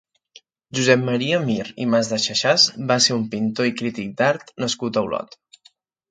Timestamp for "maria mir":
1.09-1.65